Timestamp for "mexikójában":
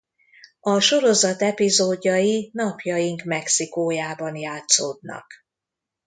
3.23-4.35